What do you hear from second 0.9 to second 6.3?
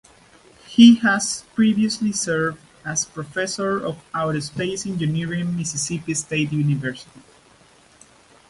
has previously served as Professor of Aerospace Engineering Mississippi